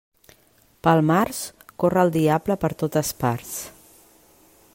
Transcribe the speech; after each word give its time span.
Pel 0.87 1.01
març, 1.09 1.41
corre 1.83 2.03
el 2.07 2.11
diable 2.17 2.59
per 2.65 2.73
totes 2.85 3.13
parts. 3.23 3.57